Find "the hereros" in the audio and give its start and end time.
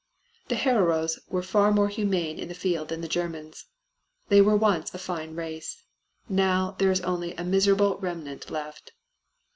0.47-1.19